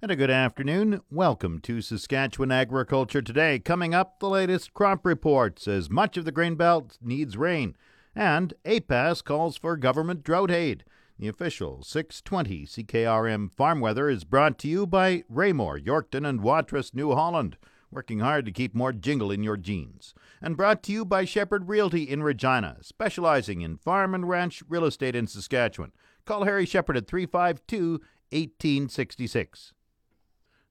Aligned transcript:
And 0.00 0.12
a 0.12 0.16
good 0.16 0.30
afternoon. 0.30 1.00
Welcome 1.10 1.58
to 1.62 1.80
Saskatchewan 1.80 2.52
Agriculture 2.52 3.20
Today. 3.20 3.58
Coming 3.58 3.94
up, 3.94 4.20
the 4.20 4.28
latest 4.28 4.72
crop 4.72 5.04
reports 5.04 5.66
as 5.66 5.90
much 5.90 6.16
of 6.16 6.24
the 6.24 6.30
grain 6.30 6.54
belt 6.54 6.96
needs 7.02 7.36
rain. 7.36 7.74
And 8.14 8.54
APAS 8.64 9.24
calls 9.24 9.56
for 9.56 9.76
government 9.76 10.22
drought 10.22 10.52
aid. 10.52 10.84
The 11.18 11.26
official 11.26 11.82
620 11.82 12.64
CKRM 12.64 13.52
farm 13.52 13.80
weather 13.80 14.08
is 14.08 14.22
brought 14.22 14.56
to 14.58 14.68
you 14.68 14.86
by 14.86 15.24
Raymore, 15.28 15.80
Yorkton, 15.80 16.24
and 16.24 16.42
Watrous, 16.42 16.94
New 16.94 17.16
Holland, 17.16 17.56
working 17.90 18.20
hard 18.20 18.44
to 18.44 18.52
keep 18.52 18.76
more 18.76 18.92
jingle 18.92 19.32
in 19.32 19.42
your 19.42 19.56
jeans. 19.56 20.14
And 20.40 20.56
brought 20.56 20.84
to 20.84 20.92
you 20.92 21.04
by 21.04 21.24
Shepherd 21.24 21.68
Realty 21.68 22.04
in 22.04 22.22
Regina, 22.22 22.76
specializing 22.82 23.62
in 23.62 23.78
farm 23.78 24.14
and 24.14 24.28
ranch 24.28 24.62
real 24.68 24.84
estate 24.84 25.16
in 25.16 25.26
Saskatchewan. 25.26 25.90
Call 26.24 26.44
Harry 26.44 26.66
Shepherd 26.66 26.96
at 26.96 27.08
352 27.08 28.00
1866. 28.30 29.72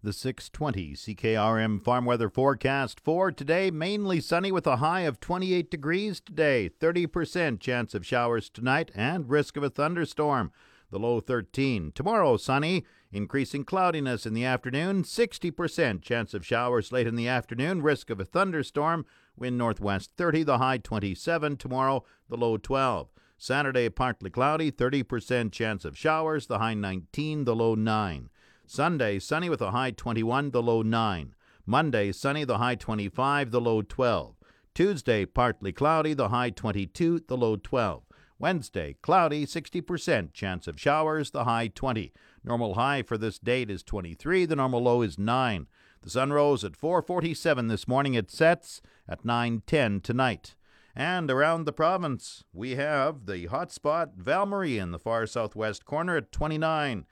The 0.04 0.14
620 0.14 0.94
CKRM 0.94 1.84
farm 1.84 2.06
weather 2.06 2.30
forecast 2.30 3.00
for 3.00 3.32
today 3.32 3.72
mainly 3.72 4.22
sunny 4.22 4.52
with 4.52 4.68
a 4.68 4.76
high 4.76 5.02
of 5.02 5.20
28 5.20 5.72
degrees 5.72 6.20
today, 6.20 6.70
30% 6.80 7.60
chance 7.60 7.96
of 7.96 8.06
showers 8.06 8.48
tonight, 8.48 8.92
and 8.94 9.28
risk 9.28 9.58
of 9.58 9.64
a 9.64 9.72
thunderstorm. 9.72 10.52
The 10.92 11.00
low 11.00 11.20
13. 11.20 11.94
Tomorrow 11.96 12.38
sunny, 12.38 12.86
increasing 13.12 13.64
cloudiness 13.64 14.28
in 14.28 14.36
the 14.36 14.46
afternoon, 14.46 15.02
60% 15.02 16.04
chance 16.04 16.36
of 16.36 16.46
showers 16.46 16.92
late 16.92 17.08
in 17.08 17.16
the 17.16 17.28
afternoon, 17.28 17.82
risk 17.82 18.12
of 18.12 18.20
a 18.20 18.26
thunderstorm, 18.26 19.04
wind 19.36 19.58
northwest 19.58 20.12
30, 20.16 20.44
the 20.44 20.60
high 20.60 20.78
27 20.78 21.58
tomorrow, 21.58 22.06
the 22.30 22.38
low 22.38 22.58
12. 22.58 23.10
Saturday 23.40 23.90
partly 23.90 24.30
cloudy, 24.30 24.72
30% 24.72 25.52
chance 25.52 25.86
of 25.86 25.98
showers, 25.98 26.46
the 26.46 26.60
high 26.60 26.76
19, 26.76 27.46
the 27.46 27.56
low 27.56 27.74
9. 27.74 28.30
Sunday, 28.70 29.18
sunny 29.18 29.50
with 29.50 29.62
a 29.62 29.72
high 29.72 29.92
21, 29.92 30.52
the 30.52 30.62
low 30.62 30.82
9. 30.82 31.34
Monday, 31.66 32.12
sunny, 32.12 32.44
the 32.44 32.58
high 32.58 32.76
25, 32.76 33.50
the 33.50 33.62
low 33.62 33.82
12. 33.82 34.36
Tuesday, 34.76 35.26
partly 35.26 35.72
cloudy, 35.72 36.14
the 36.14 36.28
high 36.28 36.50
22, 36.50 37.22
the 37.30 37.38
low 37.38 37.56
12. 37.56 38.04
Wednesday, 38.38 38.98
cloudy, 39.02 39.46
60% 39.46 40.34
chance 40.34 40.68
of 40.68 40.78
showers, 40.78 41.32
the 41.32 41.46
high 41.46 41.70
20. 41.70 42.12
Normal 42.44 42.74
high 42.74 43.04
for 43.04 43.18
this 43.18 43.40
date 43.40 43.72
is 43.72 43.84
23, 43.84 44.46
the 44.46 44.58
normal 44.58 44.84
low 44.84 45.02
is 45.02 45.18
9. 45.18 45.68
The 46.02 46.10
sun 46.10 46.34
rose 46.34 46.66
at 46.66 46.76
4:47 46.76 47.70
this 47.70 47.88
morning. 47.88 48.16
It 48.16 48.30
sets 48.30 48.82
at 49.08 49.24
9:10 49.24 50.02
tonight. 50.02 50.56
And 50.94 51.32
around 51.32 51.64
the 51.64 51.74
province, 51.74 52.44
we 52.52 52.72
have 52.72 53.28
the 53.28 53.46
hot 53.46 53.72
spot 53.72 54.16
Val-Marie 54.18 54.78
in 54.78 54.92
the 54.92 55.00
far 55.00 55.26
southwest 55.26 55.86
corner 55.86 56.18
at 56.18 56.34
29. 56.34 57.06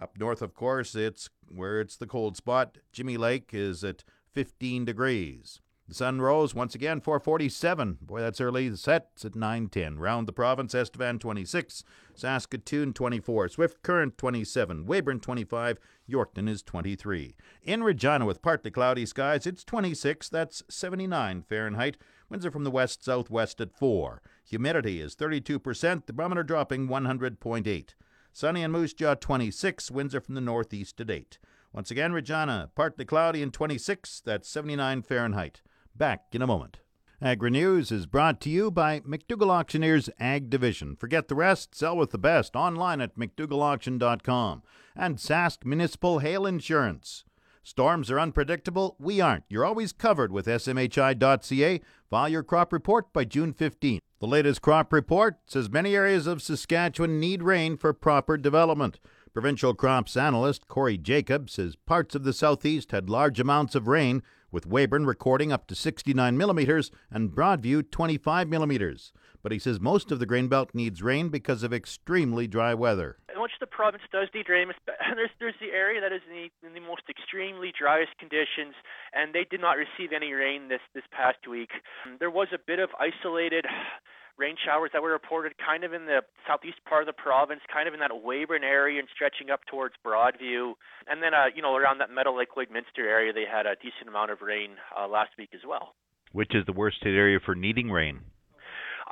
Up 0.00 0.18
north, 0.18 0.42
of 0.42 0.54
course, 0.54 0.94
it's 0.94 1.28
where 1.48 1.80
it's 1.80 1.96
the 1.96 2.06
cold 2.06 2.36
spot. 2.36 2.78
Jimmy 2.92 3.16
Lake 3.16 3.50
is 3.52 3.84
at 3.84 4.04
15 4.32 4.84
degrees. 4.84 5.60
The 5.88 5.94
sun 5.94 6.22
rose 6.22 6.54
once 6.54 6.74
again 6.74 7.00
447. 7.00 7.98
Boy, 8.00 8.20
that's 8.20 8.40
early. 8.40 8.68
The 8.70 8.78
set's 8.78 9.26
at 9.26 9.34
910. 9.34 9.98
Round 9.98 10.26
the 10.26 10.32
province, 10.32 10.74
Estevan 10.74 11.18
26, 11.18 11.84
Saskatoon 12.14 12.94
24, 12.94 13.50
Swift 13.50 13.82
Current 13.82 14.16
27, 14.16 14.86
Weyburn 14.86 15.20
25, 15.20 15.78
Yorkton 16.08 16.48
is 16.48 16.62
23. 16.62 17.36
In 17.62 17.82
Regina 17.82 18.24
with 18.24 18.40
partly 18.40 18.70
cloudy 18.70 19.04
skies, 19.04 19.46
it's 19.46 19.64
26. 19.64 20.30
That's 20.30 20.62
79 20.70 21.44
Fahrenheit. 21.46 21.98
Winds 22.30 22.46
are 22.46 22.50
from 22.50 22.64
the 22.64 22.70
west 22.70 23.04
southwest 23.04 23.60
at 23.60 23.76
4. 23.76 24.22
Humidity 24.44 25.00
is 25.00 25.14
32%. 25.14 26.06
The 26.06 26.12
barometer 26.14 26.42
dropping 26.42 26.88
100.8. 26.88 27.88
Sunny 28.32 28.62
and 28.62 28.72
Moose 28.72 28.94
Jaw 28.94 29.14
26, 29.14 29.90
winds 29.90 30.14
are 30.14 30.20
from 30.20 30.34
the 30.34 30.40
northeast 30.40 31.00
at 31.00 31.10
8. 31.10 31.38
Once 31.72 31.90
again, 31.90 32.12
Regina, 32.12 32.70
partly 32.74 33.04
cloudy 33.04 33.42
and 33.42 33.52
26, 33.52 34.22
that's 34.24 34.48
79 34.48 35.02
Fahrenheit. 35.02 35.60
Back 35.94 36.24
in 36.32 36.42
a 36.42 36.46
moment. 36.46 36.78
Agri 37.20 37.50
News 37.50 37.92
is 37.92 38.06
brought 38.06 38.40
to 38.40 38.50
you 38.50 38.70
by 38.70 39.00
McDougall 39.00 39.50
Auctioneers 39.50 40.10
Ag 40.18 40.50
Division. 40.50 40.96
Forget 40.96 41.28
the 41.28 41.34
rest, 41.34 41.74
sell 41.74 41.96
with 41.96 42.10
the 42.10 42.18
best 42.18 42.56
online 42.56 43.00
at 43.00 43.16
McDougallAuction.com. 43.16 44.62
And 44.96 45.18
Sask 45.18 45.64
Municipal 45.64 46.18
Hail 46.18 46.46
Insurance. 46.46 47.24
Storms 47.62 48.10
are 48.10 48.18
unpredictable. 48.18 48.96
We 48.98 49.20
aren't. 49.20 49.44
You're 49.48 49.64
always 49.64 49.92
covered 49.92 50.32
with 50.32 50.46
SMHI.ca. 50.46 51.80
File 52.10 52.28
your 52.28 52.42
crop 52.42 52.72
report 52.72 53.12
by 53.12 53.24
June 53.24 53.54
15th. 53.54 54.00
The 54.22 54.28
latest 54.28 54.62
crop 54.62 54.92
report 54.92 55.38
says 55.46 55.68
many 55.68 55.96
areas 55.96 56.28
of 56.28 56.40
Saskatchewan 56.40 57.18
need 57.18 57.42
rain 57.42 57.76
for 57.76 57.92
proper 57.92 58.36
development. 58.36 59.00
Provincial 59.34 59.74
crops 59.74 60.16
analyst 60.16 60.68
Corey 60.68 60.96
Jacobs 60.96 61.54
says 61.54 61.74
parts 61.74 62.14
of 62.14 62.22
the 62.22 62.32
southeast 62.32 62.92
had 62.92 63.10
large 63.10 63.40
amounts 63.40 63.74
of 63.74 63.88
rain, 63.88 64.22
with 64.52 64.68
Weyburn 64.68 65.08
recording 65.08 65.50
up 65.50 65.66
to 65.66 65.74
69 65.74 66.36
millimeters 66.36 66.92
and 67.10 67.32
Broadview 67.32 67.90
25 67.90 68.48
millimeters. 68.48 69.12
But 69.42 69.50
he 69.50 69.58
says 69.58 69.80
most 69.80 70.12
of 70.12 70.20
the 70.20 70.26
grain 70.26 70.46
belt 70.46 70.70
needs 70.72 71.02
rain 71.02 71.28
because 71.28 71.64
of 71.64 71.72
extremely 71.72 72.46
dry 72.46 72.74
weather. 72.74 73.16
Much 73.52 73.60
the 73.60 73.66
province 73.66 74.02
does 74.10 74.28
need 74.34 74.48
rain. 74.48 74.68
There's, 75.14 75.30
there's 75.38 75.58
the 75.60 75.76
area 75.76 76.00
that 76.00 76.12
is 76.12 76.22
in 76.24 76.32
the, 76.32 76.66
in 76.66 76.72
the 76.72 76.80
most 76.80 77.02
extremely 77.10 77.72
driest 77.76 78.16
conditions, 78.18 78.72
and 79.12 79.34
they 79.34 79.44
did 79.44 79.60
not 79.60 79.76
receive 79.76 80.12
any 80.14 80.32
rain 80.32 80.68
this, 80.68 80.80
this 80.94 81.04
past 81.12 81.44
week. 81.48 81.68
There 82.18 82.30
was 82.30 82.48
a 82.54 82.58
bit 82.58 82.78
of 82.78 82.88
isolated 82.96 83.66
rain 84.38 84.56
showers 84.56 84.90
that 84.94 85.02
were 85.02 85.12
reported 85.12 85.52
kind 85.60 85.84
of 85.84 85.92
in 85.92 86.06
the 86.06 86.22
southeast 86.48 86.80
part 86.88 87.02
of 87.02 87.06
the 87.06 87.20
province, 87.20 87.60
kind 87.68 87.88
of 87.88 87.92
in 87.94 88.00
that 88.00 88.10
Weyburn 88.24 88.64
area 88.64 88.98
and 88.98 89.08
stretching 89.12 89.50
up 89.50 89.60
towards 89.68 89.94
Broadview. 90.00 90.72
And 91.06 91.22
then, 91.22 91.34
uh, 91.34 91.52
you 91.54 91.60
know, 91.60 91.76
around 91.76 91.98
that 91.98 92.08
Meadow 92.08 92.32
Lake 92.32 92.56
Lloydminster 92.56 93.04
area, 93.04 93.32
they 93.32 93.44
had 93.44 93.66
a 93.66 93.76
decent 93.76 94.08
amount 94.08 94.30
of 94.30 94.40
rain 94.40 94.80
uh, 94.96 95.06
last 95.06 95.36
week 95.36 95.50
as 95.52 95.60
well. 95.68 95.92
Which 96.32 96.54
is 96.54 96.64
the 96.64 96.72
worst 96.72 96.98
hit 97.02 97.12
area 97.12 97.38
for 97.44 97.54
needing 97.54 97.90
rain? 97.90 98.31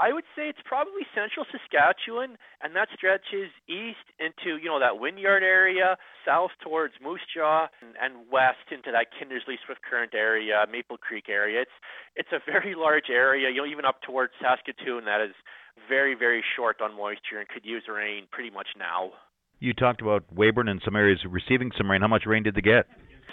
I 0.00 0.14
would 0.16 0.24
say 0.34 0.48
it's 0.48 0.64
probably 0.64 1.04
central 1.12 1.44
Saskatchewan, 1.52 2.40
and 2.64 2.74
that 2.74 2.88
stretches 2.96 3.52
east 3.68 4.08
into 4.16 4.56
you 4.56 4.72
know 4.72 4.80
that 4.80 4.96
Wynyard 4.96 5.44
area, 5.44 6.00
south 6.24 6.56
towards 6.64 6.94
Moose 7.04 7.20
Jaw, 7.36 7.68
and, 7.84 7.92
and 8.00 8.24
west 8.32 8.72
into 8.72 8.90
that 8.96 9.12
Kindersley 9.12 9.60
Swift 9.66 9.84
Current 9.84 10.16
area, 10.16 10.64
Maple 10.72 10.96
Creek 10.96 11.28
area. 11.28 11.60
It's 11.60 11.76
it's 12.16 12.32
a 12.32 12.40
very 12.50 12.74
large 12.74 13.12
area. 13.12 13.50
You 13.50 13.60
know, 13.60 13.68
even 13.68 13.84
up 13.84 14.00
towards 14.00 14.32
Saskatoon, 14.40 15.04
that 15.04 15.20
is 15.20 15.36
very 15.86 16.14
very 16.16 16.42
short 16.56 16.80
on 16.80 16.96
moisture 16.96 17.36
and 17.38 17.46
could 17.46 17.66
use 17.66 17.84
rain 17.84 18.24
pretty 18.32 18.50
much 18.50 18.68
now. 18.78 19.12
You 19.60 19.74
talked 19.74 20.00
about 20.00 20.24
Weyburn 20.34 20.70
and 20.70 20.80
some 20.82 20.96
areas 20.96 21.20
receiving 21.28 21.70
some 21.76 21.90
rain. 21.90 22.00
How 22.00 22.08
much 22.08 22.24
rain 22.24 22.42
did 22.42 22.54
they 22.54 22.62
get? 22.62 22.86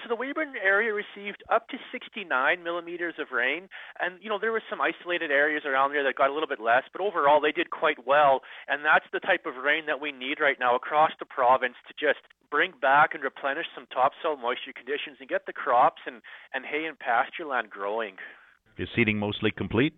So 0.03 0.09
the 0.09 0.19
Weyburn 0.19 0.53
area 0.61 0.93
received 0.93 1.43
up 1.49 1.69
to 1.69 1.77
69 1.91 2.27
millimeters 2.63 3.15
of 3.19 3.31
rain, 3.31 3.69
and 3.99 4.21
you 4.21 4.29
know 4.29 4.37
there 4.39 4.51
were 4.51 4.63
some 4.69 4.81
isolated 4.81 5.31
areas 5.31 5.63
around 5.65 5.91
there 5.91 6.03
that 6.03 6.15
got 6.15 6.29
a 6.29 6.33
little 6.33 6.47
bit 6.47 6.59
less, 6.59 6.83
but 6.91 7.01
overall 7.01 7.41
they 7.41 7.51
did 7.51 7.69
quite 7.69 8.05
well, 8.05 8.41
and 8.67 8.85
that's 8.85 9.05
the 9.11 9.19
type 9.19 9.45
of 9.45 9.55
rain 9.63 9.85
that 9.87 10.01
we 10.01 10.11
need 10.11 10.39
right 10.39 10.57
now 10.59 10.75
across 10.75 11.11
the 11.19 11.25
province 11.25 11.75
to 11.87 11.93
just 11.97 12.21
bring 12.49 12.73
back 12.81 13.13
and 13.13 13.23
replenish 13.23 13.67
some 13.75 13.87
topsoil 13.91 14.37
moisture 14.37 14.73
conditions 14.73 15.17
and 15.19 15.27
get 15.29 15.45
the 15.45 15.53
crops 15.53 16.01
and 16.05 16.21
and 16.53 16.65
hay 16.65 16.85
and 16.85 16.99
pasture 16.99 17.45
land 17.45 17.69
growing. 17.69 18.15
Is 18.77 18.89
seeding 18.95 19.17
mostly 19.17 19.51
complete? 19.51 19.93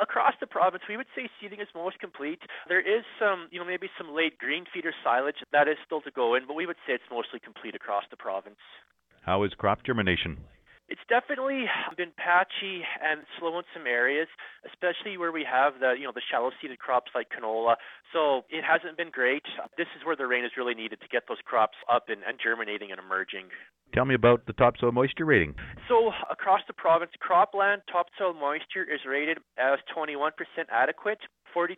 Across 0.00 0.34
the 0.38 0.46
province, 0.46 0.84
we 0.88 0.96
would 0.96 1.10
say 1.16 1.28
seeding 1.40 1.58
is 1.58 1.66
most 1.74 1.98
complete. 1.98 2.38
There 2.68 2.78
is 2.78 3.02
some, 3.18 3.48
you 3.50 3.58
know, 3.58 3.66
maybe 3.66 3.90
some 3.98 4.14
late 4.14 4.38
green 4.38 4.64
feeder 4.72 4.94
silage 5.02 5.42
that 5.50 5.66
is 5.66 5.74
still 5.84 6.00
to 6.02 6.12
go 6.12 6.36
in, 6.36 6.46
but 6.46 6.54
we 6.54 6.64
would 6.64 6.78
say 6.86 6.94
it's 6.94 7.10
mostly 7.10 7.40
complete 7.42 7.74
across 7.74 8.04
the 8.08 8.16
province. 8.16 8.62
How 9.20 9.44
is 9.44 9.52
crop 9.54 9.84
germination? 9.84 10.38
It's 10.90 11.00
definitely 11.08 11.66
been 11.96 12.10
patchy 12.18 12.82
and 12.98 13.22
slow 13.38 13.58
in 13.58 13.64
some 13.72 13.86
areas, 13.86 14.26
especially 14.66 15.16
where 15.16 15.30
we 15.30 15.46
have 15.46 15.78
the 15.78 15.94
you 15.96 16.02
know 16.02 16.10
the 16.12 16.20
shallow 16.28 16.50
seeded 16.60 16.80
crops 16.80 17.12
like 17.14 17.28
canola. 17.30 17.76
So 18.12 18.42
it 18.50 18.64
hasn't 18.66 18.98
been 18.98 19.10
great. 19.14 19.46
This 19.78 19.86
is 19.94 20.04
where 20.04 20.16
the 20.16 20.26
rain 20.26 20.44
is 20.44 20.50
really 20.58 20.74
needed 20.74 21.00
to 21.00 21.06
get 21.06 21.28
those 21.28 21.38
crops 21.44 21.78
up 21.86 22.08
and, 22.08 22.22
and 22.26 22.40
germinating 22.42 22.90
and 22.90 22.98
emerging. 22.98 23.54
Tell 23.94 24.04
me 24.04 24.14
about 24.14 24.46
the 24.46 24.52
topsoil 24.52 24.90
moisture 24.90 25.24
rating. 25.24 25.54
So 25.88 26.10
across 26.28 26.62
the 26.66 26.74
province, 26.74 27.12
cropland 27.22 27.86
topsoil 27.90 28.34
moisture 28.34 28.82
is 28.82 29.00
rated 29.06 29.38
as 29.58 29.78
21% 29.94 30.30
adequate, 30.70 31.18
42% 31.54 31.74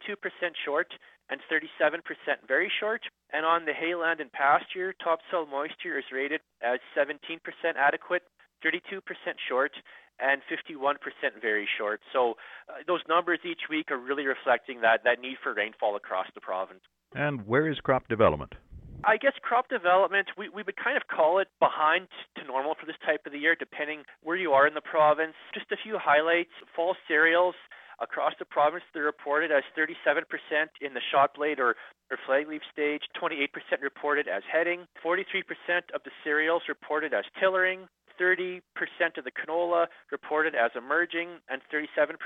short, 0.64 0.88
and 1.30 1.40
37% 1.50 2.02
very 2.46 2.70
short. 2.80 3.02
And 3.32 3.46
on 3.46 3.64
the 3.64 3.72
hayland 3.72 4.20
and 4.20 4.30
pasture, 4.32 4.94
topsoil 5.02 5.46
moisture 5.46 5.98
is 5.98 6.04
rated 6.12 6.40
as 6.62 6.78
17% 6.96 7.38
adequate, 7.76 8.22
32% 8.64 9.00
short, 9.48 9.72
and 10.20 10.42
51% 10.50 10.96
very 11.40 11.68
short. 11.78 12.00
So 12.12 12.34
uh, 12.68 12.82
those 12.86 13.00
numbers 13.08 13.40
each 13.44 13.68
week 13.70 13.90
are 13.90 13.98
really 13.98 14.26
reflecting 14.26 14.80
that, 14.82 15.00
that 15.04 15.20
need 15.20 15.36
for 15.42 15.54
rainfall 15.54 15.96
across 15.96 16.26
the 16.34 16.40
province. 16.40 16.80
And 17.14 17.46
where 17.46 17.68
is 17.68 17.78
crop 17.80 18.08
development? 18.08 18.54
I 19.04 19.16
guess 19.16 19.32
crop 19.42 19.68
development, 19.68 20.28
we, 20.38 20.48
we 20.48 20.62
would 20.62 20.76
kind 20.76 20.96
of 20.96 21.08
call 21.08 21.40
it 21.40 21.48
behind 21.58 22.06
to 22.38 22.44
normal 22.44 22.74
for 22.78 22.86
this 22.86 22.94
type 23.04 23.26
of 23.26 23.32
the 23.32 23.38
year, 23.38 23.56
depending 23.58 24.04
where 24.22 24.36
you 24.36 24.52
are 24.52 24.66
in 24.66 24.74
the 24.74 24.80
province. 24.80 25.34
Just 25.52 25.72
a 25.72 25.76
few 25.82 25.98
highlights. 25.98 26.54
Fall 26.76 26.94
cereals 27.08 27.56
across 28.02 28.34
the 28.38 28.44
province, 28.44 28.84
they're 28.92 29.04
reported 29.04 29.50
as 29.50 29.62
37% 29.78 30.26
in 30.80 30.94
the 30.94 31.00
shot 31.12 31.34
blade 31.34 31.60
or, 31.60 31.76
or 32.10 32.18
flag 32.26 32.48
leaf 32.48 32.62
stage, 32.70 33.02
28% 33.14 33.48
reported 33.80 34.26
as 34.28 34.42
heading, 34.50 34.84
43% 35.04 35.46
of 35.94 36.02
the 36.04 36.10
cereals 36.24 36.62
reported 36.68 37.14
as 37.14 37.24
tillering, 37.38 37.86
30% 38.20 38.60
of 39.16 39.24
the 39.24 39.30
canola 39.30 39.86
reported 40.10 40.54
as 40.54 40.70
emerging, 40.76 41.40
and 41.48 41.62
37% 41.72 42.18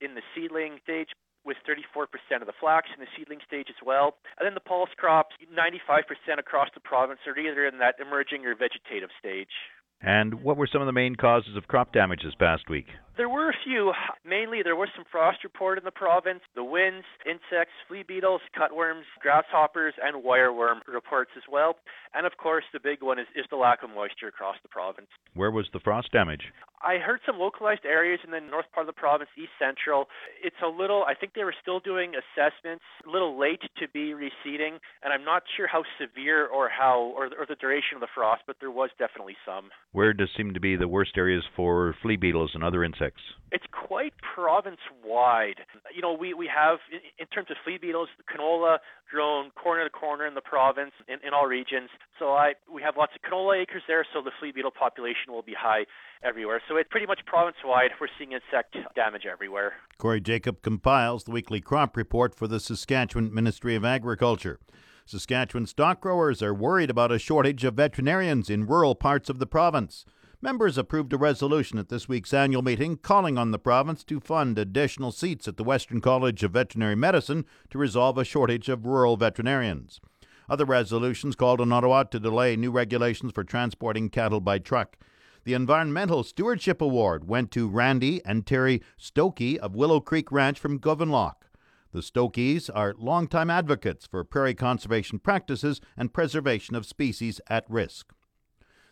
in 0.00 0.14
the 0.14 0.22
seedling 0.34 0.78
stage, 0.82 1.08
with 1.44 1.56
34% 1.68 2.06
of 2.40 2.46
the 2.46 2.56
flax 2.58 2.88
in 2.94 3.00
the 3.00 3.10
seedling 3.16 3.38
stage 3.46 3.66
as 3.68 3.78
well. 3.84 4.16
And 4.38 4.46
then 4.46 4.54
the 4.54 4.60
pulse 4.60 4.90
crops, 4.96 5.36
95% 5.46 6.02
across 6.38 6.68
the 6.74 6.80
province 6.80 7.20
are 7.26 7.38
either 7.38 7.66
in 7.66 7.78
that 7.78 7.94
emerging 8.00 8.46
or 8.46 8.54
vegetative 8.54 9.10
stage. 9.18 9.54
And 10.00 10.42
what 10.42 10.56
were 10.56 10.68
some 10.70 10.82
of 10.82 10.86
the 10.86 10.92
main 10.92 11.14
causes 11.14 11.56
of 11.56 11.68
crop 11.68 11.92
damage 11.92 12.22
this 12.24 12.34
past 12.34 12.68
week? 12.68 12.86
There 13.16 13.30
were 13.30 13.48
a 13.48 13.56
few. 13.64 13.92
Mainly, 14.26 14.60
there 14.62 14.76
was 14.76 14.90
some 14.94 15.06
frost 15.10 15.42
report 15.42 15.78
in 15.78 15.84
the 15.84 15.90
province. 15.90 16.40
The 16.54 16.62
winds, 16.62 17.06
insects, 17.24 17.72
flea 17.88 18.04
beetles, 18.06 18.42
cutworms, 18.52 19.08
grasshoppers, 19.20 19.94
and 20.02 20.22
wireworm 20.22 20.80
reports 20.86 21.30
as 21.34 21.44
well. 21.50 21.76
And 22.12 22.26
of 22.26 22.36
course, 22.36 22.64
the 22.74 22.80
big 22.80 23.02
one 23.02 23.18
is, 23.18 23.26
is 23.34 23.46
the 23.48 23.56
lack 23.56 23.82
of 23.82 23.88
moisture 23.88 24.28
across 24.28 24.56
the 24.62 24.68
province. 24.68 25.08
Where 25.32 25.50
was 25.50 25.66
the 25.72 25.80
frost 25.80 26.12
damage? 26.12 26.52
I 26.84 26.98
heard 26.98 27.20
some 27.24 27.38
localized 27.38 27.86
areas 27.86 28.20
in 28.22 28.30
the 28.32 28.40
north 28.40 28.66
part 28.74 28.86
of 28.86 28.94
the 28.94 29.00
province, 29.00 29.30
east 29.36 29.56
central. 29.58 30.06
It's 30.44 30.60
a 30.62 30.68
little, 30.68 31.04
I 31.08 31.14
think 31.14 31.32
they 31.32 31.44
were 31.44 31.54
still 31.60 31.80
doing 31.80 32.12
assessments, 32.12 32.84
a 33.06 33.10
little 33.10 33.40
late 33.40 33.62
to 33.78 33.88
be 33.88 34.12
reseeding, 34.12 34.76
and 35.02 35.12
I'm 35.12 35.24
not 35.24 35.42
sure 35.56 35.66
how 35.66 35.84
severe 35.98 36.46
or 36.46 36.68
how, 36.68 37.14
or, 37.16 37.30
or 37.38 37.46
the 37.48 37.56
duration 37.56 37.96
of 37.96 38.00
the 38.00 38.12
frost, 38.14 38.42
but 38.46 38.56
there 38.60 38.70
was 38.70 38.90
definitely 38.98 39.36
some. 39.44 39.70
Where 39.92 40.12
does 40.12 40.28
seem 40.36 40.52
to 40.52 40.60
be 40.60 40.76
the 40.76 40.86
worst 40.86 41.12
areas 41.16 41.44
for 41.56 41.94
flea 42.02 42.16
beetles 42.16 42.50
and 42.54 42.62
other 42.62 42.84
insects? 42.84 43.05
It's 43.52 43.64
quite 43.70 44.12
province 44.34 44.80
wide. 45.04 45.60
You 45.94 46.02
know, 46.02 46.12
we, 46.12 46.34
we 46.34 46.48
have, 46.54 46.78
in, 46.90 46.98
in 47.18 47.26
terms 47.28 47.48
of 47.50 47.56
flea 47.64 47.78
beetles, 47.78 48.08
canola 48.32 48.78
grown 49.10 49.50
corner 49.50 49.84
to 49.84 49.90
corner 49.90 50.26
in 50.26 50.34
the 50.34 50.40
province 50.40 50.92
in, 51.08 51.18
in 51.26 51.32
all 51.32 51.46
regions. 51.46 51.90
So 52.18 52.32
I 52.32 52.54
we 52.72 52.82
have 52.82 52.96
lots 52.96 53.12
of 53.14 53.22
canola 53.22 53.62
acres 53.62 53.82
there, 53.86 54.04
so 54.12 54.20
the 54.22 54.32
flea 54.38 54.52
beetle 54.52 54.72
population 54.72 55.32
will 55.32 55.42
be 55.42 55.54
high 55.58 55.86
everywhere. 56.22 56.60
So 56.68 56.76
it's 56.76 56.88
pretty 56.90 57.06
much 57.06 57.20
province 57.26 57.56
wide. 57.64 57.90
We're 58.00 58.08
seeing 58.18 58.32
insect 58.32 58.76
damage 58.94 59.26
everywhere. 59.30 59.74
Corey 59.98 60.20
Jacob 60.20 60.62
compiles 60.62 61.24
the 61.24 61.30
weekly 61.30 61.60
crop 61.60 61.96
report 61.96 62.34
for 62.34 62.48
the 62.48 62.60
Saskatchewan 62.60 63.32
Ministry 63.32 63.74
of 63.74 63.84
Agriculture. 63.84 64.58
Saskatchewan 65.06 65.66
stock 65.66 66.00
growers 66.00 66.42
are 66.42 66.52
worried 66.52 66.90
about 66.90 67.12
a 67.12 67.18
shortage 67.18 67.62
of 67.62 67.74
veterinarians 67.74 68.50
in 68.50 68.66
rural 68.66 68.96
parts 68.96 69.30
of 69.30 69.38
the 69.38 69.46
province. 69.46 70.04
Members 70.42 70.76
approved 70.76 71.14
a 71.14 71.16
resolution 71.16 71.78
at 71.78 71.88
this 71.88 72.10
week's 72.10 72.34
annual 72.34 72.60
meeting 72.60 72.98
calling 72.98 73.38
on 73.38 73.52
the 73.52 73.58
province 73.58 74.04
to 74.04 74.20
fund 74.20 74.58
additional 74.58 75.10
seats 75.10 75.48
at 75.48 75.56
the 75.56 75.64
Western 75.64 76.02
College 76.02 76.42
of 76.42 76.52
Veterinary 76.52 76.94
Medicine 76.94 77.46
to 77.70 77.78
resolve 77.78 78.18
a 78.18 78.24
shortage 78.24 78.68
of 78.68 78.84
rural 78.84 79.16
veterinarians. 79.16 79.98
Other 80.46 80.66
resolutions 80.66 81.36
called 81.36 81.62
on 81.62 81.72
Ottawa 81.72 82.02
to 82.04 82.20
delay 82.20 82.54
new 82.54 82.70
regulations 82.70 83.32
for 83.32 83.44
transporting 83.44 84.10
cattle 84.10 84.40
by 84.40 84.58
truck. 84.58 84.98
The 85.44 85.54
Environmental 85.54 86.22
Stewardship 86.22 86.82
Award 86.82 87.26
went 87.26 87.50
to 87.52 87.66
Randy 87.66 88.20
and 88.26 88.46
Terry 88.46 88.82
Stokey 89.00 89.56
of 89.56 89.74
Willow 89.74 90.00
Creek 90.00 90.30
Ranch 90.30 90.60
from 90.60 90.78
Govenlock. 90.78 91.46
The 91.92 92.02
Stokeys 92.02 92.68
are 92.68 92.94
longtime 92.98 93.48
advocates 93.48 94.06
for 94.06 94.22
prairie 94.22 94.54
conservation 94.54 95.18
practices 95.18 95.80
and 95.96 96.12
preservation 96.12 96.76
of 96.76 96.84
species 96.84 97.40
at 97.48 97.64
risk. 97.70 98.12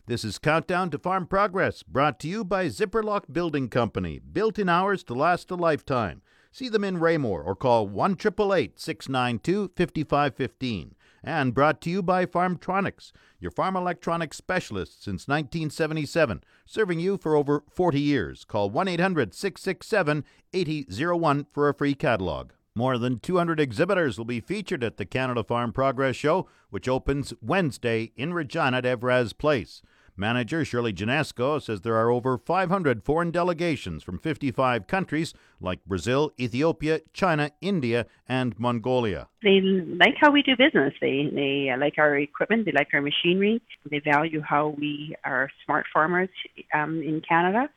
This 0.06 0.22
is 0.22 0.38
Countdown 0.38 0.90
to 0.90 0.98
Farm 0.98 1.26
Progress, 1.26 1.82
brought 1.82 2.20
to 2.20 2.28
you 2.28 2.44
by 2.44 2.66
Zipperlock 2.66 3.32
Building 3.32 3.70
Company, 3.70 4.18
built 4.18 4.58
in 4.58 4.68
hours 4.68 5.02
to 5.04 5.14
last 5.14 5.50
a 5.50 5.54
lifetime. 5.54 6.20
See 6.52 6.68
them 6.68 6.84
in 6.84 7.00
Raymore 7.00 7.42
or 7.42 7.56
call 7.56 7.88
1 7.88 8.18
692 8.18 9.72
5515. 9.74 10.94
And 11.22 11.54
brought 11.54 11.80
to 11.80 11.88
you 11.88 12.02
by 12.02 12.26
Farmtronics, 12.26 13.12
your 13.40 13.50
farm 13.50 13.76
electronics 13.76 14.36
specialist 14.36 15.02
since 15.02 15.26
1977, 15.26 16.44
serving 16.66 17.00
you 17.00 17.16
for 17.16 17.34
over 17.34 17.64
40 17.70 17.98
years. 17.98 18.44
Call 18.44 18.68
1 18.68 18.88
800 18.88 19.32
667 19.32 20.22
8001 20.52 21.46
for 21.50 21.70
a 21.70 21.74
free 21.74 21.94
catalog. 21.94 22.50
More 22.76 22.98
than 22.98 23.20
200 23.20 23.58
exhibitors 23.58 24.18
will 24.18 24.26
be 24.26 24.40
featured 24.40 24.84
at 24.84 24.98
the 24.98 25.06
Canada 25.06 25.44
Farm 25.44 25.72
Progress 25.72 26.16
Show, 26.16 26.46
which 26.68 26.88
opens 26.88 27.32
Wednesday 27.40 28.12
in 28.16 28.34
Regina 28.34 28.78
at 28.78 28.84
Evraz 28.84 29.32
Place. 29.38 29.80
Manager 30.16 30.64
Shirley 30.64 30.92
Janesco 30.92 31.60
says 31.60 31.80
there 31.80 31.96
are 31.96 32.10
over 32.10 32.38
500 32.38 33.02
foreign 33.02 33.32
delegations 33.32 34.02
from 34.04 34.18
55 34.18 34.86
countries 34.86 35.34
like 35.60 35.84
Brazil, 35.84 36.32
Ethiopia, 36.38 37.00
China, 37.12 37.50
India, 37.60 38.06
and 38.28 38.58
Mongolia. 38.58 39.28
They 39.42 39.60
like 39.60 40.14
how 40.20 40.30
we 40.30 40.42
do 40.42 40.56
business. 40.56 40.94
They 41.00 41.28
they 41.34 41.74
like 41.76 41.94
our 41.98 42.16
equipment. 42.16 42.64
They 42.64 42.72
like 42.72 42.88
our 42.94 43.02
machinery. 43.02 43.60
They 43.90 43.98
value 43.98 44.40
how 44.40 44.68
we 44.78 45.16
are 45.24 45.50
smart 45.64 45.86
farmers 45.92 46.28
um, 46.72 47.02
in 47.02 47.20
Canada, 47.28 47.68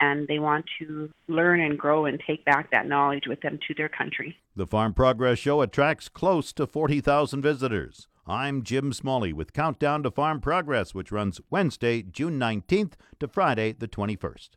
and 0.00 0.26
they 0.28 0.38
want 0.38 0.64
to 0.78 1.10
learn 1.28 1.60
and 1.60 1.78
grow 1.78 2.06
and 2.06 2.20
take 2.26 2.44
back 2.44 2.70
that 2.70 2.86
knowledge 2.86 3.24
with 3.26 3.42
them 3.42 3.58
to 3.68 3.74
their 3.74 3.88
country. 3.88 4.36
The 4.56 4.66
Farm 4.66 4.94
Progress 4.94 5.38
Show 5.38 5.60
attracts 5.60 6.08
close 6.08 6.52
to 6.54 6.66
40,000 6.66 7.42
visitors. 7.42 8.08
I'm 8.26 8.62
Jim 8.62 8.92
Smalley 8.92 9.32
with 9.32 9.52
Countdown 9.52 10.04
to 10.04 10.10
Farm 10.12 10.40
Progress, 10.40 10.94
which 10.94 11.10
runs 11.10 11.40
Wednesday, 11.50 12.02
June 12.02 12.38
19th 12.38 12.92
to 13.18 13.26
Friday, 13.26 13.72
the 13.72 13.88
21st. 13.88 14.50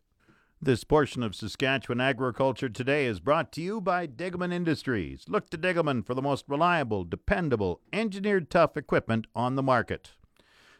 This 0.61 0.83
portion 0.83 1.23
of 1.23 1.33
Saskatchewan 1.33 1.99
Agriculture 1.99 2.69
Today 2.69 3.07
is 3.07 3.19
brought 3.19 3.51
to 3.53 3.61
you 3.61 3.81
by 3.81 4.05
Degelman 4.05 4.53
Industries. 4.53 5.25
Look 5.27 5.49
to 5.49 5.57
Degelman 5.57 6.05
for 6.05 6.13
the 6.13 6.21
most 6.21 6.45
reliable, 6.47 7.05
dependable, 7.05 7.81
engineered 7.91 8.51
tough 8.51 8.77
equipment 8.77 9.25
on 9.35 9.55
the 9.55 9.63
market. 9.63 10.11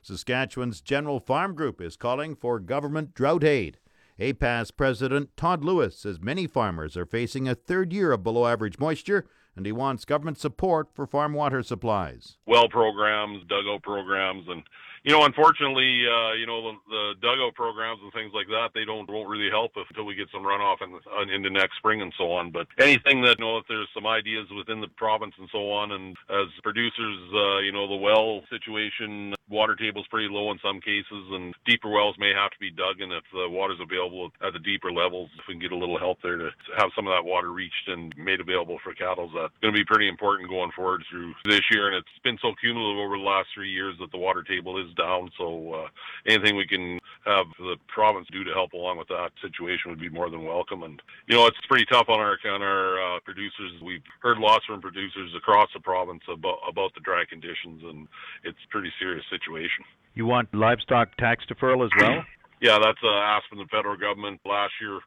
Saskatchewan's 0.04 0.80
General 0.80 1.20
Farm 1.20 1.56
Group 1.56 1.82
is 1.82 1.98
calling 1.98 2.36
for 2.36 2.60
government 2.60 3.16
drought 3.16 3.44
aid. 3.44 3.80
APAS 4.20 4.72
President 4.72 5.36
Todd 5.36 5.66
Lewis 5.66 5.98
says 5.98 6.22
many 6.22 6.48
farmers 6.48 6.96
are 6.96 7.06
facing 7.06 7.50
a 7.50 7.56
third 7.56 7.92
year 7.92 8.14
of 8.14 8.24
below 8.24 8.48
average 8.48 8.80
moisture 8.80 9.26
and 9.58 9.66
he 9.66 9.72
wants 9.74 10.06
government 10.06 10.38
support 10.38 10.88
for 10.94 11.06
farm 11.06 11.34
water 11.34 11.62
supplies. 11.62 12.38
Well 12.46 12.70
programs, 12.70 13.44
dugout 13.48 13.84
programs, 13.84 14.48
and 14.48 14.64
you 15.06 15.14
know, 15.14 15.24
unfortunately, 15.24 16.02
uh, 16.10 16.34
you 16.34 16.48
know, 16.48 16.74
the, 16.74 16.74
the 16.90 17.14
dugout 17.22 17.54
programs 17.54 18.00
and 18.02 18.12
things 18.12 18.32
like 18.34 18.48
that, 18.48 18.70
they 18.74 18.86
don't 18.86 19.08
won't 19.08 19.30
really 19.30 19.52
help 19.52 19.72
if, 19.78 19.88
until 19.90 20.06
we 20.06 20.16
get 20.16 20.28
some 20.34 20.42
runoff 20.42 20.82
in, 20.82 20.98
uh, 20.98 21.22
into 21.34 21.52
next 21.52 21.78
spring 21.78 22.02
and 22.02 22.12
so 22.18 22.32
on. 22.32 22.50
But 22.50 22.66
anything 22.80 23.22
that, 23.22 23.38
you 23.38 23.46
know, 23.46 23.58
if 23.58 23.66
there's 23.70 23.88
some 23.94 24.08
ideas 24.08 24.48
within 24.50 24.82
the 24.82 24.88
province 24.98 25.36
and 25.38 25.48
so 25.52 25.70
on, 25.70 25.92
and 25.92 26.18
as 26.30 26.50
producers, 26.64 27.22
uh, 27.34 27.60
you 27.60 27.72
know, 27.72 27.88
the 27.88 28.02
well 28.02 28.42
situation, 28.50 29.36
water 29.48 29.76
table's 29.76 30.08
pretty 30.08 30.28
low 30.28 30.50
in 30.50 30.58
some 30.66 30.82
cases, 30.82 31.30
and 31.30 31.54
deeper 31.68 31.90
wells 31.90 32.16
may 32.18 32.34
have 32.34 32.50
to 32.50 32.60
be 32.60 32.72
dug, 32.72 32.98
and 33.00 33.14
if 33.14 33.24
the 33.32 33.48
water's 33.48 33.80
available 33.80 34.32
at 34.42 34.54
the 34.54 34.60
deeper 34.66 34.92
levels, 34.92 35.30
if 35.38 35.46
we 35.48 35.54
can 35.54 35.62
get 35.62 35.72
a 35.72 35.78
little 35.78 36.00
help 36.00 36.18
there 36.24 36.38
to 36.38 36.50
have 36.78 36.90
some 36.96 37.06
of 37.06 37.14
that 37.14 37.30
water 37.30 37.52
reached 37.52 37.88
and 37.88 38.10
made 38.18 38.42
available 38.42 38.80
for 38.84 38.94
cattle, 38.96 39.30
that's 39.30 39.54
going 39.62 39.74
to 39.74 39.78
be 39.78 39.86
pretty 39.86 40.10
important 40.10 40.50
going 40.50 40.72
forward 40.76 41.04
through 41.12 41.34
this 41.46 41.62
year. 41.70 41.94
And 41.94 41.98
it's 41.98 42.24
been 42.24 42.40
so 42.42 42.58
cumulative 42.60 42.98
over 42.98 43.18
the 43.18 43.24
last 43.24 43.50
three 43.54 43.70
years 43.70 43.94
that 44.00 44.10
the 44.10 44.18
water 44.18 44.42
table 44.42 44.82
is 44.82 44.90
down. 44.96 45.30
So 45.38 45.74
uh, 45.74 45.88
anything 46.26 46.56
we 46.56 46.68
can 46.68 47.00
have 47.26 47.46
the 47.60 47.76
province 47.88 48.28
do 48.32 48.44
to 48.44 48.54
help 48.54 48.74
along 48.74 48.98
with 48.98 49.08
that 49.10 49.32
situation 49.42 49.92
would 49.92 50.00
be 50.00 50.10
more 50.10 50.30
than 50.30 50.44
welcome. 50.44 50.84
And 50.84 51.02
you 51.28 51.36
know, 51.36 51.46
it's 51.48 51.58
pretty 51.68 51.86
tough 51.86 52.10
on 52.10 52.20
our 52.20 52.38
on 52.46 52.62
our 52.62 53.18
uh, 53.18 53.20
producers. 53.22 53.72
We've 53.84 54.04
heard 54.22 54.38
lots 54.38 54.66
from 54.66 54.82
producers 54.82 55.32
across 55.36 55.70
the 55.74 55.80
province 55.80 56.22
about 56.32 56.60
about 56.68 56.94
the 56.94 57.02
dry 57.02 57.24
conditions, 57.30 57.82
and 57.84 58.08
it's 58.44 58.58
a 58.66 58.72
pretty 58.72 58.92
serious 59.00 59.26
situation. 59.30 59.86
You 60.14 60.26
want 60.26 60.54
livestock 60.54 61.16
tax 61.18 61.44
deferral 61.46 61.84
as 61.86 61.92
well? 62.00 62.24
yeah, 62.62 62.80
that's 62.82 63.00
uh, 63.04 63.10
asked 63.10 63.48
from 63.50 63.60
the 63.60 63.68
federal 63.72 63.98
government 63.98 64.40
last 64.46 64.74
year 64.82 65.00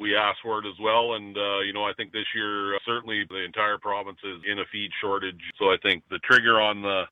we 0.00 0.16
asked 0.16 0.40
for 0.42 0.58
it 0.58 0.66
as 0.66 0.80
well. 0.80 1.14
And, 1.14 1.36
uh, 1.36 1.60
you 1.60 1.74
know, 1.74 1.84
I 1.84 1.92
think 1.92 2.10
this 2.10 2.24
year, 2.34 2.74
uh, 2.74 2.78
certainly 2.86 3.24
the 3.28 3.44
entire 3.44 3.76
province 3.76 4.18
is 4.24 4.40
in 4.50 4.58
a 4.58 4.64
feed 4.72 4.90
shortage. 5.00 5.40
So 5.58 5.66
I 5.66 5.76
think 5.82 6.02
the 6.10 6.18
trigger 6.24 6.58
on 6.58 6.80
the 6.80 7.04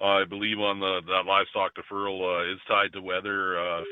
I 0.00 0.24
believe 0.28 0.58
on 0.58 0.80
the 0.80 1.00
that 1.06 1.24
livestock 1.26 1.72
deferral 1.74 2.20
uh, 2.20 2.52
is 2.52 2.60
tied 2.68 2.92
to 2.92 3.00
weather. 3.00 3.58
Uh, 3.58 3.82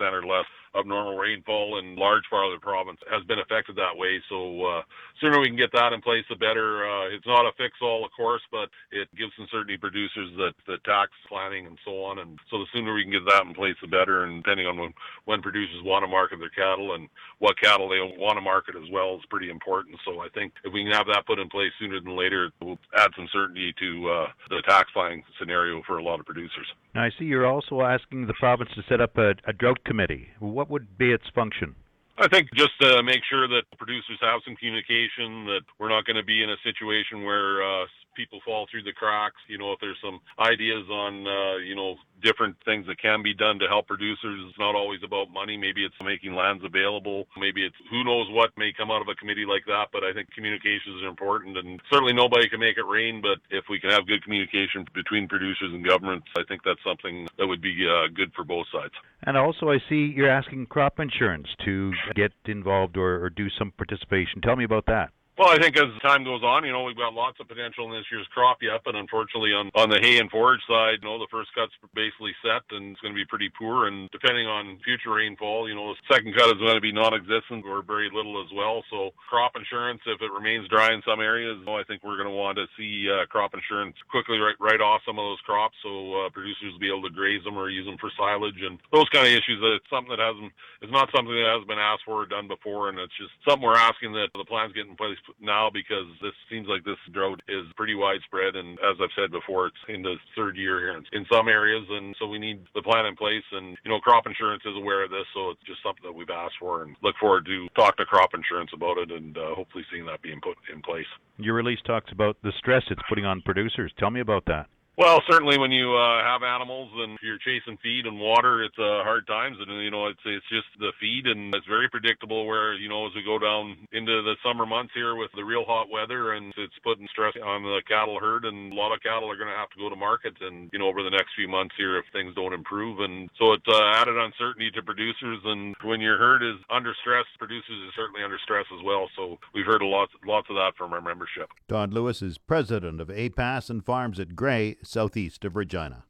50% 0.00 0.12
or 0.12 0.26
less 0.26 0.46
of 0.74 0.86
normal 0.86 1.16
rainfall 1.18 1.78
in 1.78 1.96
large 1.96 2.22
part 2.30 2.46
of 2.46 2.52
the 2.52 2.62
province 2.62 2.98
has 3.10 3.24
been 3.24 3.38
affected 3.40 3.76
that 3.76 3.96
way. 3.96 4.22
So 4.28 4.62
uh, 4.64 4.82
sooner 5.20 5.40
we 5.40 5.48
can 5.48 5.56
get 5.56 5.72
that 5.72 5.92
in 5.92 6.00
place, 6.00 6.24
the 6.28 6.36
better. 6.36 6.86
Uh, 6.86 7.08
it's 7.08 7.26
not 7.26 7.46
a 7.46 7.52
fix 7.58 7.74
all, 7.82 8.04
of 8.04 8.10
course, 8.16 8.42
but 8.50 8.70
it 8.92 9.08
gives 9.16 9.32
some 9.36 9.48
certainty 9.50 9.76
producers 9.76 10.30
that 10.36 10.54
the 10.66 10.78
tax 10.84 11.10
planning 11.28 11.66
and 11.66 11.78
so 11.84 12.04
on. 12.04 12.18
And 12.20 12.38
so 12.50 12.58
the 12.58 12.66
sooner 12.72 12.94
we 12.94 13.02
can 13.02 13.12
get 13.12 13.26
that 13.26 13.46
in 13.46 13.54
place, 13.54 13.74
the 13.82 13.88
better. 13.88 14.24
And 14.24 14.42
depending 14.42 14.66
on 14.66 14.78
when, 14.78 14.94
when 15.24 15.42
producers 15.42 15.82
want 15.82 16.04
to 16.04 16.08
market 16.08 16.38
their 16.38 16.50
cattle 16.50 16.94
and 16.94 17.08
what 17.38 17.58
cattle 17.60 17.88
they 17.88 18.00
want 18.00 18.36
to 18.36 18.40
market 18.40 18.76
as 18.76 18.88
well 18.92 19.16
is 19.16 19.26
pretty 19.28 19.50
important. 19.50 19.96
So 20.04 20.20
I 20.20 20.28
think 20.34 20.52
if 20.64 20.72
we 20.72 20.84
can 20.84 20.92
have 20.92 21.06
that 21.06 21.26
put 21.26 21.38
in 21.38 21.48
place 21.48 21.72
sooner 21.78 22.00
than 22.00 22.16
later, 22.16 22.46
it 22.46 22.64
will 22.64 22.78
add 22.96 23.10
some 23.16 23.28
certainty 23.32 23.74
to 23.80 24.10
uh, 24.10 24.26
the 24.48 24.62
tax 24.68 24.90
planning 24.92 25.24
scenario 25.38 25.82
for 25.86 25.98
a 25.98 26.02
lot 26.02 26.20
of 26.20 26.26
producers. 26.26 26.66
Now, 26.94 27.04
I 27.04 27.10
see 27.18 27.24
you're 27.24 27.46
also 27.46 27.82
asking 27.82 28.26
the 28.26 28.34
province 28.34 28.70
to 28.74 28.82
set 28.88 29.00
up 29.00 29.16
a, 29.16 29.34
a 29.46 29.52
drought 29.52 29.84
committee. 29.84 30.28
What 30.40 30.68
would 30.70 30.98
be 30.98 31.12
its 31.12 31.24
function? 31.34 31.76
I 32.18 32.28
think 32.28 32.48
just 32.54 32.72
to 32.82 33.02
make 33.02 33.22
sure 33.30 33.48
that 33.48 33.62
producers 33.78 34.18
have 34.20 34.40
some 34.44 34.56
communication, 34.56 35.46
that 35.46 35.62
we're 35.78 35.88
not 35.88 36.04
going 36.04 36.16
to 36.16 36.24
be 36.24 36.42
in 36.42 36.50
a 36.50 36.56
situation 36.62 37.24
where 37.24 37.62
uh, 37.62 37.86
people 38.14 38.40
fall 38.44 38.66
through 38.70 38.82
the 38.82 38.92
cracks. 38.92 39.40
You 39.48 39.58
know, 39.58 39.72
if 39.72 39.80
there's 39.80 39.98
some 40.02 40.20
ideas 40.38 40.88
on, 40.90 41.26
uh, 41.26 41.56
you 41.56 41.74
know, 41.74 41.96
different 42.22 42.56
things 42.64 42.86
that 42.86 43.00
can 43.00 43.22
be 43.22 43.34
done 43.34 43.58
to 43.58 43.66
help 43.66 43.86
producers, 43.86 44.40
it's 44.48 44.58
not 44.58 44.74
always 44.74 45.00
about 45.02 45.30
money. 45.30 45.56
Maybe 45.56 45.84
it's 45.84 45.94
making 46.04 46.34
lands 46.34 46.64
available. 46.64 47.26
Maybe 47.36 47.64
it's 47.64 47.76
who 47.90 48.04
knows 48.04 48.26
what 48.30 48.50
may 48.56 48.72
come 48.76 48.90
out 48.90 49.00
of 49.00 49.08
a 49.08 49.14
committee 49.14 49.46
like 49.46 49.64
that. 49.66 49.88
But 49.92 50.04
I 50.04 50.12
think 50.12 50.30
communications 50.32 51.02
is 51.02 51.08
important, 51.08 51.56
and 51.56 51.80
certainly 51.90 52.12
nobody 52.12 52.48
can 52.48 52.60
make 52.60 52.76
it 52.76 52.86
rain. 52.86 53.22
But 53.22 53.38
if 53.50 53.64
we 53.68 53.80
can 53.80 53.90
have 53.90 54.06
good 54.06 54.22
communication 54.22 54.86
between 54.94 55.28
producers 55.28 55.72
and 55.72 55.84
governments, 55.84 56.26
I 56.36 56.42
think 56.48 56.62
that's 56.64 56.82
something 56.84 57.28
that 57.38 57.46
would 57.46 57.62
be 57.62 57.86
uh, 57.88 58.08
good 58.14 58.32
for 58.34 58.44
both 58.44 58.66
sides. 58.72 58.94
And 59.22 59.36
also, 59.36 59.70
I 59.70 59.78
see 59.88 60.12
you're 60.14 60.30
asking 60.30 60.66
crop 60.66 60.98
insurance 60.98 61.48
to 61.64 61.92
get 62.14 62.32
involved 62.46 62.96
or, 62.96 63.22
or 63.22 63.30
do 63.30 63.48
some 63.58 63.72
participation. 63.72 64.40
Tell 64.40 64.56
me 64.56 64.64
about 64.64 64.86
that. 64.86 65.10
Well, 65.40 65.48
I 65.48 65.56
think 65.56 65.72
as 65.80 65.88
time 66.04 66.20
goes 66.20 66.44
on, 66.44 66.68
you 66.68 66.72
know, 66.76 66.84
we've 66.84 67.00
got 67.00 67.16
lots 67.16 67.40
of 67.40 67.48
potential 67.48 67.88
in 67.88 67.96
this 67.96 68.04
year's 68.12 68.28
crop 68.28 68.60
yet, 68.60 68.84
but 68.84 68.92
unfortunately 68.92 69.56
on, 69.56 69.72
on 69.72 69.88
the 69.88 69.96
hay 69.96 70.20
and 70.20 70.28
forage 70.28 70.60
side, 70.68 71.00
you 71.00 71.08
know, 71.08 71.16
the 71.16 71.32
first 71.32 71.48
cut's 71.56 71.72
basically 71.96 72.36
set 72.44 72.60
and 72.76 72.92
it's 72.92 73.00
going 73.00 73.16
to 73.16 73.16
be 73.16 73.24
pretty 73.24 73.48
poor. 73.48 73.88
And 73.88 74.12
depending 74.12 74.44
on 74.44 74.76
future 74.84 75.16
rainfall, 75.16 75.64
you 75.64 75.72
know, 75.72 75.96
the 75.96 76.00
second 76.12 76.36
cut 76.36 76.52
is 76.52 76.60
going 76.60 76.76
to 76.76 76.84
be 76.84 76.92
non-existent 76.92 77.64
or 77.64 77.80
very 77.80 78.12
little 78.12 78.36
as 78.44 78.52
well. 78.52 78.84
So 78.92 79.16
crop 79.16 79.56
insurance, 79.56 80.04
if 80.04 80.20
it 80.20 80.28
remains 80.28 80.68
dry 80.68 80.92
in 80.92 81.00
some 81.08 81.24
areas, 81.24 81.56
you 81.56 81.64
know, 81.64 81.80
I 81.80 81.88
think 81.88 82.04
we're 82.04 82.20
going 82.20 82.28
to 82.28 82.36
want 82.36 82.60
to 82.60 82.68
see 82.76 83.08
uh, 83.08 83.24
crop 83.32 83.56
insurance 83.56 83.96
quickly 84.12 84.36
write, 84.36 84.60
write 84.60 84.84
off 84.84 85.00
some 85.08 85.16
of 85.16 85.24
those 85.24 85.40
crops 85.48 85.80
so 85.80 86.20
uh, 86.20 86.28
producers 86.36 86.76
will 86.76 86.84
be 86.84 86.92
able 86.92 87.08
to 87.08 87.16
graze 87.16 87.40
them 87.48 87.56
or 87.56 87.72
use 87.72 87.88
them 87.88 87.96
for 87.96 88.12
silage 88.12 88.60
and 88.60 88.76
those 88.92 89.08
kind 89.08 89.24
of 89.24 89.32
issues. 89.32 89.56
That 89.64 89.80
it's 89.80 89.88
something 89.88 90.12
that 90.12 90.20
hasn't, 90.20 90.52
is 90.84 90.92
not 90.92 91.08
something 91.16 91.32
that 91.32 91.48
has 91.48 91.64
been 91.64 91.80
asked 91.80 92.04
for 92.04 92.20
or 92.20 92.28
done 92.28 92.44
before. 92.44 92.92
And 92.92 93.00
it's 93.00 93.16
just 93.16 93.32
something 93.48 93.64
we're 93.64 93.80
asking 93.80 94.12
that 94.20 94.36
the 94.36 94.44
plans 94.44 94.76
get 94.76 94.84
in 94.84 95.00
place 95.00 95.16
now 95.40 95.70
because 95.72 96.06
this 96.22 96.34
seems 96.50 96.66
like 96.68 96.84
this 96.84 96.98
drought 97.12 97.40
is 97.48 97.66
pretty 97.76 97.94
widespread. 97.94 98.56
And 98.56 98.78
as 98.80 98.96
I've 99.00 99.14
said 99.16 99.30
before, 99.30 99.66
it's 99.68 99.84
in 99.88 100.02
the 100.02 100.16
third 100.36 100.56
year 100.56 100.78
here 100.80 101.02
in 101.12 101.26
some 101.30 101.48
areas. 101.48 101.84
And 101.90 102.14
so 102.18 102.26
we 102.26 102.38
need 102.38 102.64
the 102.74 102.82
plan 102.82 103.06
in 103.06 103.16
place. 103.16 103.44
And, 103.52 103.76
you 103.84 103.90
know, 103.90 104.00
crop 104.00 104.26
insurance 104.26 104.62
is 104.64 104.76
aware 104.76 105.04
of 105.04 105.10
this. 105.10 105.26
So 105.34 105.50
it's 105.50 105.62
just 105.66 105.82
something 105.82 106.04
that 106.04 106.12
we've 106.12 106.30
asked 106.30 106.58
for 106.58 106.82
and 106.82 106.96
look 107.02 107.16
forward 107.20 107.46
to 107.46 107.68
talk 107.76 107.96
to 107.98 108.04
crop 108.04 108.34
insurance 108.34 108.70
about 108.74 108.98
it 108.98 109.10
and 109.10 109.36
uh, 109.36 109.54
hopefully 109.54 109.84
seeing 109.92 110.06
that 110.06 110.22
being 110.22 110.40
put 110.40 110.56
in 110.72 110.82
place. 110.82 111.08
Your 111.38 111.54
release 111.54 111.80
talks 111.86 112.12
about 112.12 112.36
the 112.42 112.52
stress 112.58 112.82
it's 112.90 113.00
putting 113.08 113.24
on 113.24 113.42
producers. 113.42 113.92
Tell 113.98 114.10
me 114.10 114.20
about 114.20 114.44
that. 114.46 114.66
Well, 115.00 115.22
certainly 115.30 115.56
when 115.56 115.72
you 115.72 115.96
uh, 115.96 116.22
have 116.22 116.42
animals 116.42 116.90
and 116.94 117.16
you're 117.22 117.38
chasing 117.38 117.78
feed 117.82 118.04
and 118.04 118.20
water, 118.20 118.62
it's 118.62 118.76
uh, 118.78 119.00
hard 119.00 119.26
times, 119.26 119.56
and 119.58 119.82
you 119.82 119.90
know 119.90 120.08
it's 120.08 120.20
it's 120.26 120.44
just 120.50 120.68
the 120.78 120.92
feed, 121.00 121.26
and 121.26 121.54
it's 121.54 121.66
very 121.66 121.88
predictable. 121.88 122.46
Where 122.46 122.74
you 122.74 122.88
know 122.88 123.06
as 123.06 123.14
we 123.14 123.22
go 123.24 123.38
down 123.38 123.88
into 123.92 124.20
the 124.20 124.36
summer 124.44 124.66
months 124.66 124.92
here 124.94 125.16
with 125.16 125.30
the 125.34 125.42
real 125.42 125.64
hot 125.64 125.88
weather, 125.90 126.32
and 126.32 126.52
it's 126.58 126.76
putting 126.84 127.08
stress 127.08 127.32
on 127.42 127.62
the 127.62 127.80
cattle 127.88 128.20
herd, 128.20 128.44
and 128.44 128.72
a 128.72 128.76
lot 128.76 128.92
of 128.92 129.02
cattle 129.02 129.30
are 129.30 129.36
going 129.36 129.48
to 129.48 129.56
have 129.56 129.70
to 129.70 129.78
go 129.78 129.88
to 129.88 129.96
market, 129.96 130.34
and 130.42 130.68
you 130.72 130.78
know 130.78 130.88
over 130.88 131.02
the 131.02 131.10
next 131.10 131.32
few 131.34 131.48
months 131.48 131.74
here 131.78 131.96
if 131.96 132.04
things 132.12 132.34
don't 132.34 132.52
improve, 132.52 133.00
and 133.00 133.30
so 133.38 133.54
it's 133.54 133.68
uh, 133.68 133.80
added 133.94 134.18
uncertainty 134.18 134.70
to 134.72 134.82
producers, 134.82 135.40
and 135.44 135.74
when 135.82 136.02
your 136.02 136.18
herd 136.18 136.42
is 136.42 136.60
under 136.68 136.94
stress, 137.00 137.24
producers 137.38 137.88
are 137.88 137.96
certainly 137.96 138.22
under 138.22 138.38
stress 138.44 138.66
as 138.76 138.84
well. 138.84 139.08
So 139.16 139.38
we've 139.54 139.66
heard 139.66 139.80
a 139.80 139.86
lot 139.86 140.10
lots 140.26 140.50
of 140.50 140.56
that 140.56 140.72
from 140.76 140.92
our 140.92 141.00
membership. 141.00 141.48
Todd 141.68 141.94
Lewis 141.94 142.20
is 142.20 142.36
president 142.36 143.00
of 143.00 143.08
APAS 143.08 143.70
and 143.70 143.82
Farms 143.82 144.20
at 144.20 144.36
Gray 144.36 144.76
southeast 144.82 145.44
of 145.44 145.56
Regina. 145.56 146.04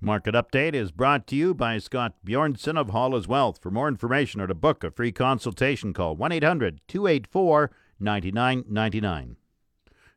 Market 0.00 0.34
Update 0.34 0.74
is 0.74 0.90
brought 0.90 1.26
to 1.28 1.36
you 1.36 1.54
by 1.54 1.78
Scott 1.78 2.14
Bjornson 2.26 2.76
of 2.76 2.90
Hall's 2.90 3.26
Wealth. 3.26 3.58
For 3.62 3.70
more 3.70 3.88
information 3.88 4.40
or 4.40 4.46
to 4.46 4.54
book 4.54 4.84
a 4.84 4.90
free 4.90 5.12
consultation, 5.12 5.94
call 5.94 6.16
1 6.16 6.32
800 6.32 6.80
284 6.88 7.70
9999. 7.98 9.36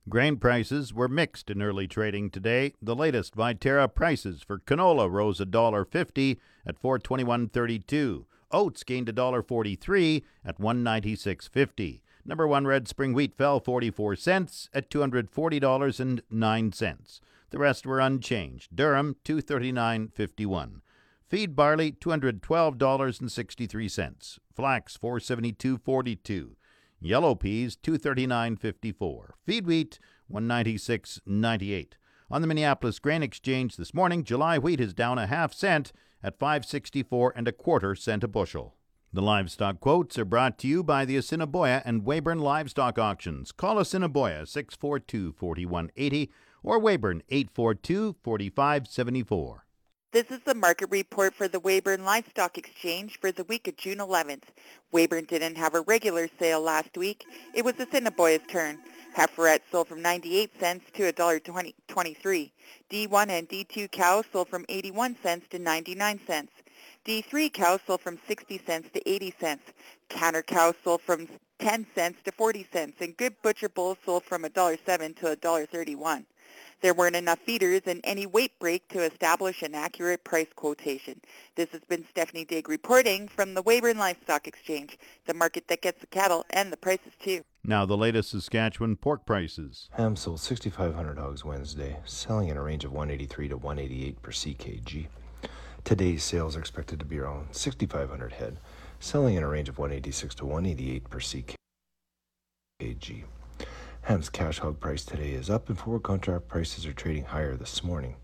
Grain 0.09 0.37
prices 0.37 0.93
were 0.93 1.07
mixed 1.07 1.49
in 1.49 1.61
early 1.61 1.87
trading 1.87 2.29
today. 2.29 2.73
The 2.81 2.95
latest 2.95 3.35
Viterra 3.35 3.93
prices 3.93 4.41
for 4.41 4.59
canola 4.59 5.11
rose 5.11 5.39
$1.50 5.39 6.37
at 6.65 6.81
421.32. 6.81 8.25
Oats 8.51 8.83
gained 8.83 9.07
$1.43 9.07 10.23
at 10.45 10.59
196.50. 10.59 12.01
Number 12.25 12.47
1 12.47 12.67
red 12.67 12.87
spring 12.87 13.13
wheat 13.13 13.35
fell 13.37 13.59
44 13.59 14.15
cents 14.15 14.69
at 14.73 14.89
$240.09. 14.89 17.21
The 17.49 17.59
rest 17.59 17.85
were 17.85 17.99
unchanged. 17.99 18.75
Durum 18.75 19.15
239.51. 19.23 20.81
Feed 21.29 21.55
barley 21.55 21.91
$212.63. 21.91 24.39
Flax 24.53 24.97
472.42. 24.97 26.55
Yellow 26.99 27.35
peas 27.35 27.77
239.54. 27.77 29.29
Feed 29.45 29.67
wheat 29.67 29.99
196.98. 30.31 31.93
On 32.29 32.41
the 32.41 32.47
Minneapolis 32.47 32.99
Grain 32.99 33.23
Exchange 33.23 33.77
this 33.77 33.93
morning, 33.93 34.23
July 34.23 34.57
wheat 34.57 34.81
is 34.81 34.93
down 34.93 35.17
a 35.17 35.27
half 35.27 35.53
cent 35.53 35.93
at 36.23 36.39
564 36.39 37.33
and 37.35 37.47
a 37.47 37.51
quarter 37.51 37.95
cent 37.95 38.23
a 38.23 38.27
bushel. 38.27 38.76
The 39.13 39.21
livestock 39.21 39.79
quotes 39.79 40.19
are 40.19 40.25
brought 40.25 40.57
to 40.59 40.67
you 40.67 40.83
by 40.83 41.05
the 41.05 41.15
Assiniboia 41.15 41.81
and 41.85 42.03
Weyburn 42.03 42.41
Livestock 42.41 42.99
Auctions. 42.99 43.53
Call 43.53 43.79
Assiniboia 43.79 44.45
642 44.45 45.31
4180 45.31 46.29
or 46.61 46.77
Weyburn 46.77 47.21
842 47.29 48.17
4574. 48.21 49.65
This 50.11 50.29
is 50.29 50.41
the 50.41 50.53
market 50.53 50.89
report 50.91 51.33
for 51.33 51.47
the 51.47 51.59
Weyburn 51.59 52.03
Livestock 52.03 52.57
Exchange 52.57 53.17
for 53.21 53.31
the 53.31 53.45
week 53.45 53.69
of 53.69 53.77
June 53.77 53.99
11th. 53.99 54.43
Weyburn 54.93 55.25
didn't 55.25 55.55
have 55.55 55.73
a 55.73 55.81
regular 55.81 56.27
sale 56.37 56.61
last 56.61 56.97
week. 56.97 57.25
It 57.53 57.63
was 57.63 57.79
Assiniboia's 57.79 58.41
turn. 58.49 58.77
Heiferette 59.15 59.61
sold 59.71 59.87
from 59.87 60.01
98 60.01 60.51
cents 60.59 60.85
to 60.93 61.11
$1.23. 61.13 62.51
D1 62.89 63.29
and 63.29 63.47
D2 63.47 63.89
cows 63.89 64.25
sold 64.33 64.49
from 64.49 64.65
81 64.67 65.15
cents 65.23 65.47
to 65.49 65.59
99 65.59 66.19
cents. 66.27 66.51
D3 67.07 67.53
cows 67.53 67.79
sold 67.87 68.01
from 68.01 68.19
60 68.27 68.61
cents 68.65 68.89
to 68.93 69.09
80 69.09 69.33
cents. 69.39 69.63
Canner 70.09 70.41
cows 70.41 70.75
sold 70.83 71.01
from 71.01 71.29
10 71.59 71.87
cents 71.95 72.19
to 72.25 72.33
40 72.33 72.67
cents. 72.73 72.97
And 72.99 73.15
good 73.15 73.41
butcher 73.41 73.69
bulls 73.69 73.97
sold 74.05 74.25
from 74.25 74.43
$1.07 74.43 75.15
to 75.15 75.37
$1.31. 75.37 76.25
There 76.81 76.93
weren't 76.93 77.15
enough 77.15 77.39
feeders 77.39 77.81
and 77.85 78.01
any 78.03 78.25
weight 78.25 78.59
break 78.59 78.89
to 78.89 79.03
establish 79.03 79.61
an 79.61 79.73
accurate 79.73 80.25
price 80.25 80.49
quotation. 80.53 81.21
This 81.55 81.69
has 81.69 81.81
been 81.87 82.05
Stephanie 82.09 82.43
Digg 82.43 82.67
reporting 82.67 83.29
from 83.29 83.53
the 83.53 83.63
Weyburn 83.63 83.97
Livestock 83.97 84.45
Exchange, 84.45 84.97
the 85.25 85.33
market 85.33 85.69
that 85.69 85.81
gets 85.81 86.01
the 86.01 86.07
cattle 86.07 86.45
and 86.49 86.73
the 86.73 86.77
prices 86.77 87.13
too. 87.23 87.41
Now 87.63 87.85
the 87.85 87.97
latest 87.97 88.31
Saskatchewan 88.31 88.97
pork 88.97 89.25
prices. 89.25 89.89
Ham 89.93 90.17
sold 90.17 90.41
6,500 90.41 91.17
hogs 91.17 91.45
Wednesday, 91.45 91.97
selling 92.03 92.49
in 92.49 92.57
a 92.57 92.61
range 92.61 92.83
of 92.83 92.91
183 92.91 93.47
to 93.47 93.57
188 93.57 94.21
per 94.21 94.31
ckg. 94.31 95.07
Today's 95.87 96.21
sales 96.21 96.57
are 96.57 96.59
expected 96.59 96.99
to 96.99 97.05
be 97.05 97.17
around 97.17 97.55
6,500 97.55 98.33
head, 98.33 98.57
selling 98.99 99.35
in 99.35 99.43
a 99.43 99.47
range 99.47 99.69
of 99.69 99.77
186 99.77 100.35
to 100.35 100.45
188 100.45 101.09
per 101.09 101.19
ckg. 101.19 101.55
Ham's 104.01 104.27
cash 104.27 104.59
hog 104.59 104.81
price 104.81 105.05
today 105.05 105.31
is 105.31 105.49
up, 105.49 105.69
and 105.69 105.79
forward 105.79 106.03
contract 106.03 106.49
prices 106.49 106.85
are 106.85 106.91
trading 106.91 107.23
higher 107.23 107.55
this 107.55 107.85
morning. 107.85 108.17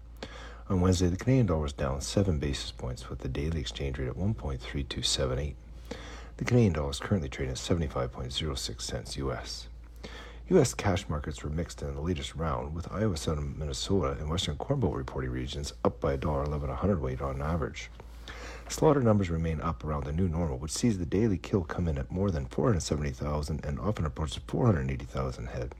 On 0.67 0.81
Wednesday, 0.81 1.07
the 1.07 1.15
Canadian 1.15 1.45
dollar 1.45 1.61
was 1.61 1.71
down 1.71 2.01
7 2.01 2.37
basis 2.37 2.73
points 2.73 3.09
with 3.09 3.19
the 3.19 3.29
daily 3.29 3.61
exchange 3.61 3.97
rate 3.97 4.09
at 4.09 4.17
1.3278. 4.17 5.53
The 6.35 6.43
Canadian 6.43 6.73
dollar 6.73 6.89
is 6.89 6.99
currently 6.99 7.29
trading 7.29 7.53
at 7.53 7.59
75.06 7.59 8.81
cents 8.81 9.15
US. 9.15 9.69
U.S. 10.49 10.73
cash 10.73 11.07
markets 11.07 11.41
were 11.41 11.49
mixed 11.49 11.81
in 11.81 11.95
the 11.95 12.01
latest 12.01 12.35
round, 12.35 12.75
with 12.75 12.91
Iowa, 12.91 13.15
Southern 13.15 13.57
Minnesota, 13.57 14.17
and 14.19 14.29
Western 14.29 14.57
Corn 14.57 14.81
Belt 14.81 14.93
reporting 14.93 15.29
regions 15.29 15.71
up 15.85 16.01
by 16.01 16.17
$1.11 16.17 16.69
a 16.69 16.75
hundredweight 16.75 17.21
on 17.21 17.41
average. 17.41 17.89
Slaughter 18.67 19.01
numbers 19.01 19.29
remain 19.29 19.61
up 19.61 19.85
around 19.85 20.03
the 20.03 20.11
new 20.11 20.27
normal, 20.27 20.57
which 20.57 20.73
sees 20.73 20.97
the 20.97 21.05
daily 21.05 21.37
kill 21.37 21.63
come 21.63 21.87
in 21.87 21.97
at 21.97 22.11
more 22.11 22.29
than 22.29 22.47
470,000 22.47 23.63
and 23.63 23.79
often 23.79 24.05
approaches 24.05 24.41
480,000 24.45 25.47
head. 25.47 25.75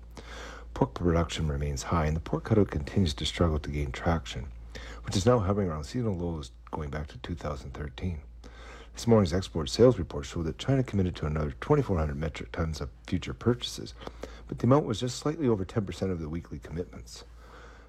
Pork 0.74 0.94
production 0.94 1.50
remains 1.50 1.84
high, 1.84 2.06
and 2.06 2.16
the 2.16 2.22
pork 2.22 2.46
cutout 2.46 2.72
continues 2.72 3.14
to 3.16 3.26
struggle 3.26 3.60
to 3.60 3.70
gain 3.70 3.92
traction, 3.92 4.46
which 5.04 5.18
is 5.18 5.26
now 5.26 5.40
hovering 5.40 5.68
around 5.68 5.84
seasonal 5.84 6.16
lows 6.16 6.52
going 6.72 6.90
back 6.90 7.08
to 7.08 7.18
2013. 7.18 8.18
This 8.94 9.08
morning's 9.08 9.34
export 9.34 9.70
sales 9.70 10.00
report 10.00 10.26
showed 10.26 10.46
that 10.46 10.58
China 10.58 10.84
committed 10.84 11.18
to 11.18 11.26
another 11.26 11.52
2,400 11.60 12.16
metric 12.16 12.54
tons 12.54 12.80
of 12.80 12.90
future 13.06 13.34
purchases, 13.34 13.94
but 14.48 14.60
the 14.60 14.68
amount 14.68 14.86
was 14.86 15.00
just 15.00 15.18
slightly 15.18 15.48
over 15.48 15.66
10% 15.66 16.12
of 16.12 16.20
the 16.20 16.30
weekly 16.30 16.60
commitments. 16.60 17.24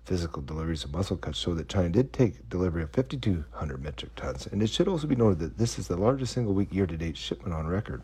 Physical 0.04 0.42
deliveries 0.42 0.84
of 0.84 0.92
muscle 0.92 1.16
cuts 1.16 1.38
show 1.38 1.54
that 1.54 1.68
China 1.68 1.88
did 1.88 2.12
take 2.12 2.48
delivery 2.48 2.82
of 2.82 2.90
5,200 2.90 3.82
metric 3.82 4.14
tons, 4.16 4.46
and 4.46 4.62
it 4.62 4.68
should 4.68 4.88
also 4.88 5.06
be 5.06 5.16
noted 5.16 5.38
that 5.38 5.56
this 5.56 5.78
is 5.78 5.88
the 5.88 5.96
largest 5.96 6.34
single 6.34 6.52
week 6.52 6.72
year 6.72 6.86
to 6.86 6.96
date 6.96 7.16
shipment 7.16 7.54
on 7.54 7.66
record. 7.66 8.02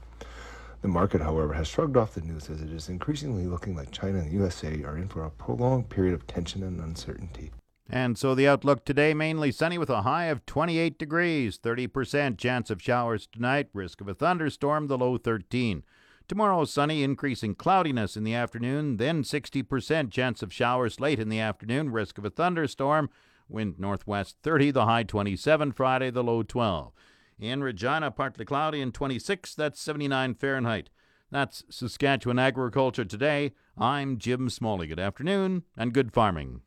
The 0.82 0.88
market, 0.88 1.20
however, 1.20 1.52
has 1.52 1.68
shrugged 1.68 1.98
off 1.98 2.14
the 2.14 2.22
news 2.22 2.48
as 2.48 2.62
it 2.62 2.70
is 2.70 2.88
increasingly 2.88 3.46
looking 3.46 3.76
like 3.76 3.90
China 3.90 4.18
and 4.18 4.30
the 4.30 4.34
USA 4.36 4.82
are 4.82 4.96
in 4.96 5.08
for 5.08 5.24
a 5.24 5.30
prolonged 5.30 5.90
period 5.90 6.14
of 6.14 6.26
tension 6.26 6.62
and 6.62 6.80
uncertainty. 6.80 7.50
And 7.90 8.16
so 8.16 8.34
the 8.34 8.48
outlook 8.48 8.84
today 8.84 9.12
mainly 9.12 9.52
sunny 9.52 9.76
with 9.76 9.90
a 9.90 10.02
high 10.02 10.26
of 10.26 10.46
28 10.46 10.96
degrees, 10.96 11.58
30% 11.58 12.38
chance 12.38 12.70
of 12.70 12.80
showers 12.80 13.26
tonight, 13.26 13.68
risk 13.74 14.00
of 14.00 14.08
a 14.08 14.14
thunderstorm, 14.14 14.86
the 14.86 14.96
low 14.96 15.18
13. 15.18 15.82
Tomorrow, 16.30 16.64
sunny, 16.66 17.02
increasing 17.02 17.56
cloudiness 17.56 18.16
in 18.16 18.22
the 18.22 18.36
afternoon, 18.36 18.98
then 18.98 19.24
60% 19.24 20.12
chance 20.12 20.44
of 20.44 20.52
showers 20.52 21.00
late 21.00 21.18
in 21.18 21.28
the 21.28 21.40
afternoon, 21.40 21.90
risk 21.90 22.18
of 22.18 22.24
a 22.24 22.30
thunderstorm, 22.30 23.10
wind 23.48 23.80
northwest 23.80 24.36
30, 24.44 24.70
the 24.70 24.84
high 24.84 25.02
27 25.02 25.72
Friday, 25.72 26.08
the 26.08 26.22
low 26.22 26.44
12. 26.44 26.92
In 27.40 27.64
Regina, 27.64 28.12
partly 28.12 28.44
cloudy 28.44 28.80
and 28.80 28.94
26, 28.94 29.56
that's 29.56 29.80
79 29.80 30.34
Fahrenheit. 30.34 30.88
That's 31.32 31.64
Saskatchewan 31.68 32.38
Agriculture 32.38 33.04
Today. 33.04 33.50
I'm 33.76 34.16
Jim 34.16 34.48
Smalley. 34.50 34.86
Good 34.86 35.00
afternoon 35.00 35.64
and 35.76 35.92
good 35.92 36.12
farming. 36.12 36.60